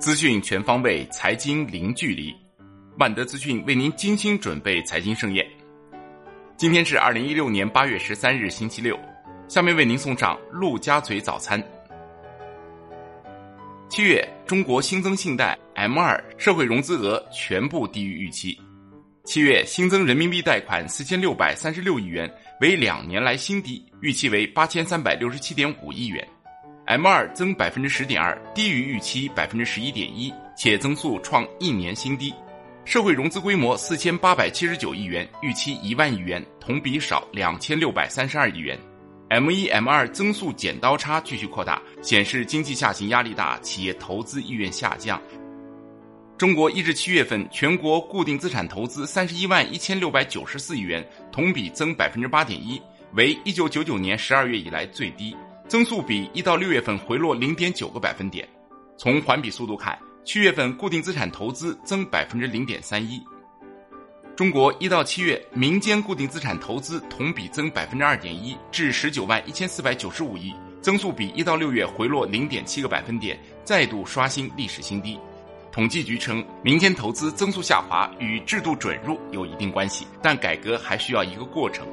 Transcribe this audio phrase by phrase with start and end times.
[0.00, 2.34] 资讯全方位，财经零距离。
[2.98, 5.46] 万德资讯为您精心准备财经盛宴。
[6.56, 8.98] 今天是二零一六年八月十三日，星期六。
[9.46, 11.62] 下面为您送上陆家嘴早餐。
[13.90, 18.58] 七月，中国新增信贷 M 二社会融资额全部低于预期。
[19.24, 22.32] 七月新增人民币贷款四千六百三十六亿元，
[22.62, 26.26] 为两年来新低，预期为八千三百六十七点五亿元。
[26.90, 32.34] M 二增百分之十点二，低于预期百分之十一点一，且增速创一年新低。
[32.84, 38.76] 社会融资规模四千八百七十九亿元，预期一万亿元，同比少两千六百三十二亿元。
[39.28, 45.22] M 一 M 二增速剪刀差继续扩大，显示经济下行压力大，企业投资意愿下降。
[46.36, 52.82] 中国一至七月份全国固定资产投资三十一万一千六百九十四亿元，同比增百分之八点一，
[53.12, 55.36] 为一九九九年十二月以来最低，
[55.70, 58.44] 增速比一到六月份回落零点九个百分点。
[58.98, 63.22] 从环比速度看，七月份固定资产投资增百分之零点三一。
[64.34, 75.16] 中国一到七月民间固定资产投资同比增百分之二点一，至十九万一千四百九十五亿，增速比一到六月回落零点七个百分点，再度刷新历史新低。
[75.70, 81.86] 统计局称，民间投资增速下滑与制度准入有一定关系，但改革还需要一个过程。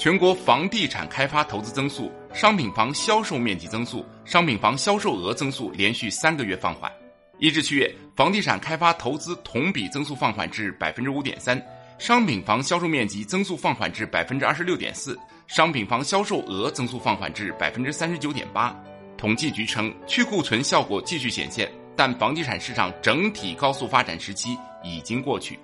[0.00, 6.90] 全国房地产开发投资增速、商品房销售面积增速、商品房销售额增速连续三个月放缓。
[7.38, 11.62] 一至七月，房地产开发投资同比增速放缓至百分之五点三，
[11.98, 18.74] 商品房销售面积增速放缓至百分之二十六点四，商品房销售额增速放缓至百分之三十九点八。
[19.18, 21.70] 统计局称，去库存效果继续显现。
[21.94, 25.58] 但房地产市场整体高速发展时期已经过去。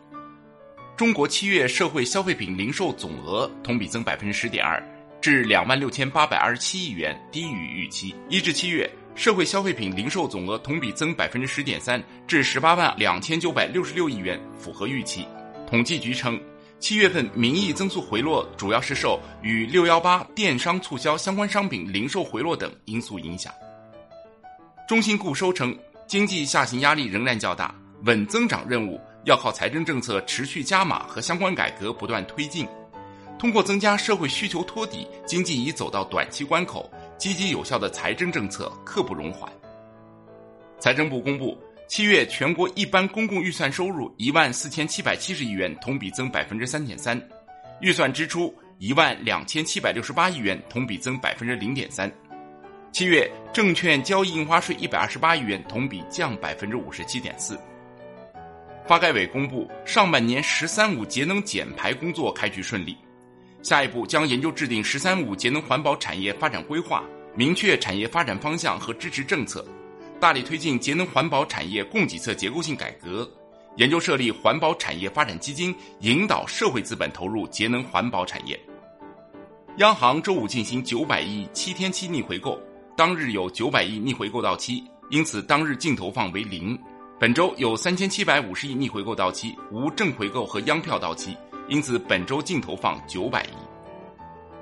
[0.96, 4.82] 中国七月社会消费品零售总额同比增百分之十点二，
[5.20, 8.14] 至两万六千八百二十七亿元，低于预期。
[8.30, 15.28] 一至七月，社会消费品零售总额同比增百分之十点三，至十八万两千九百六十六亿元，符合预期。
[15.68, 16.40] 统计局称，
[16.80, 23.52] 七月份名义增速回落，主要是受与六幺八电商促销相关商品零售回落等因素影响。
[24.88, 25.76] 中信固收称。
[26.06, 32.66] 经济下行压力仍然较大，稳增长任务要靠财政政策持续加码和相关改革不断推进。
[33.36, 36.88] 通过增加社会需求托底，经济已走到短期关口，
[37.18, 39.52] 积极有效的财政政策刻不容缓。
[40.78, 47.18] 财政部公布，七月全国一般公共预算收入一万四千七百七十亿元，同比增百分之三点三；
[47.80, 52.10] 预算支出一万两千七百六十八亿元，同比增百分之零点三。
[52.92, 57.58] 七月证券交易印花税一百二十八亿元，同比降百分之五十七点四。
[58.86, 62.96] 发改委公布，上半年“十三五”节能减排工作开局顺利，
[63.60, 67.02] 下一步将研究制定“十三五”节能环保产业发展规划，
[67.34, 69.66] 明确产业发展方向和支持政策，
[70.20, 73.28] 大力推进节能环保产业供给侧结构性改革，
[73.74, 78.56] 研究设立环保产业发展基金，引导社会资本投入节能环保产业。
[79.78, 82.56] 央行周五进行九百亿七天期逆回购。
[82.96, 86.78] 当日有九百亿逆回购到期，因此当日净投放为零。
[87.18, 91.34] 本周有三千七百五十亿逆回购到期，无正回购和央票到期，
[91.66, 93.56] 因此本周净投放九百亿。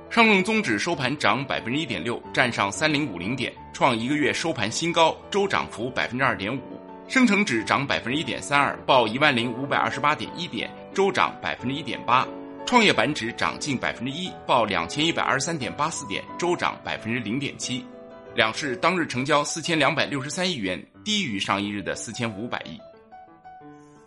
[0.08, 6.60] 上证综指收盘涨百分之一点六，站上三零五零点，创一个月收盘新高，周涨幅百分之二点五。
[7.08, 12.24] 深成指涨百分之一点三二，报一万零五百二十八点一点，周涨百分之一点八。
[12.64, 17.84] 创业板指涨近百分之一，报两千一百二十三点八四点，周涨百分之零点七。
[18.32, 22.78] 两市当日成交四千两百六十三亿元，低于上一日的四千五百亿。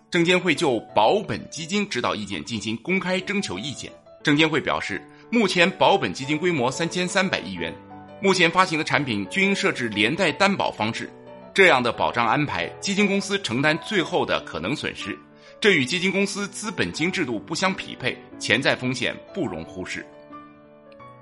[0.10, 3.92] 证监会就保本基金指导意见进行公开征求意见。
[4.24, 7.74] 证监会表示，目前保本基金规模三千三百亿元，
[8.22, 11.10] 目前发行的产品均设置连带担保方式，
[11.54, 15.18] 这样的保障安排，基金公司承担最后的可能损失，
[15.60, 20.06] 这与基金公司资本金制度不相匹配，潜在风险不容忽视。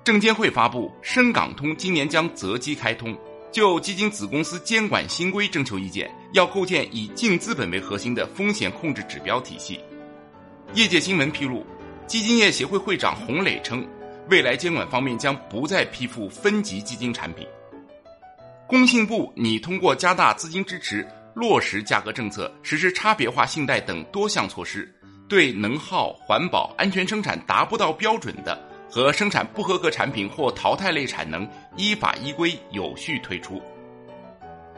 [0.03, 3.18] 证监会发布深港通今年将择机开通，
[3.56, 9.80] 就基金子公司监管新规征求意见，要构建以净资本为核心的风险控制指标体系。
[10.74, 11.66] 业界新闻披露，
[12.06, 13.88] 基金业协会会长洪磊称，
[14.30, 17.48] 未来监管方面将不再批复分级基金产品。
[18.68, 24.94] 工信部拟通过加大资金支持、落实价格政策、实施差别化信贷等多项措施，
[25.30, 28.75] 对能耗、环保、安全生产达不到标准的。
[28.90, 33.62] 和生产不合格产品或淘汰类产能，依法依规有序退出。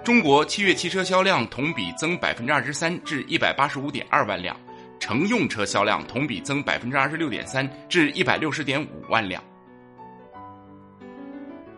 [0.03, 4.55] 中国七月汽车销量同比增百分之二十三，至一百八十五点二万辆；
[4.99, 9.43] 乘用车销量同比增百分之二十六点三，至一百六十点五万辆。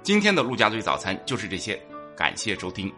[0.04, 1.80] 今天的陆家嘴早餐就是这些，
[2.16, 2.94] 感谢收听。